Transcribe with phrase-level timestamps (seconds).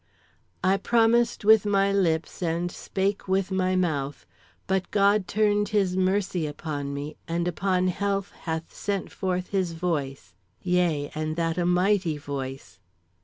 [0.63, 4.25] "I promised with my lips and spake with my mouth,
[4.65, 10.33] but God turned his mercy upon me, and upon health hath sent forth his voice,
[10.63, 12.79] yea, and that a mighty voice.